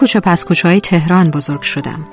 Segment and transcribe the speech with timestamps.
[0.00, 2.08] کوچه پس کوچه های تهران بزرگ شدم.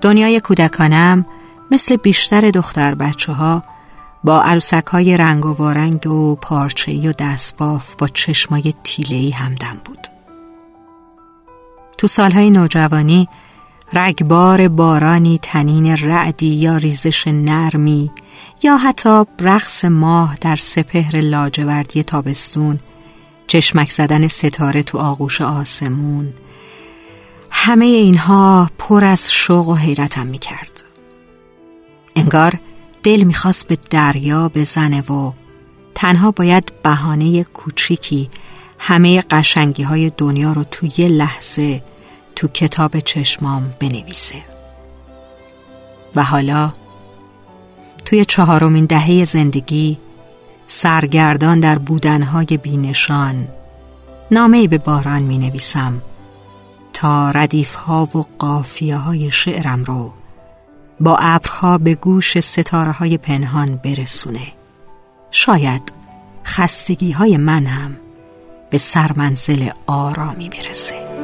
[0.00, 1.26] دنیای کودکانم
[1.70, 3.62] مثل بیشتر دختر بچه ها
[4.24, 10.06] با عروسک های رنگ و وارنگ و پارچه‌ای و دستباف با چشمای تیله‌ای همدم بود.
[11.98, 13.28] تو سالهای نوجوانی
[13.92, 18.10] رگبار بارانی تنین رعدی یا ریزش نرمی
[18.62, 22.78] یا حتی رقص ماه در سپهر لاجوردی تابستون
[23.46, 26.32] چشمک زدن ستاره تو آغوش آسمون
[27.66, 30.84] همه اینها پر از شوق و حیرتم می‌کرد.
[32.16, 32.60] انگار
[33.02, 35.32] دل می‌خواست به دریا بزنه و
[35.94, 38.30] تنها باید بهانه کوچیکی
[38.78, 41.82] همه قشنگی های دنیا رو تو یه لحظه
[42.36, 44.42] تو کتاب چشمام بنویسه.
[46.16, 46.72] و حالا
[48.04, 49.98] توی چهارمین دهه زندگی
[50.66, 53.48] سرگردان در بودنهای بینشان
[54.30, 56.02] نامه به باران می نویسم
[56.96, 60.12] تا ردیفها و قافیه های شعرم رو
[61.00, 64.46] با ابرها به گوش ستاره های پنهان برسونه.
[65.30, 65.92] شاید
[66.44, 67.96] خستگی های من هم
[68.70, 71.15] به سرمنزل آرامی برسه.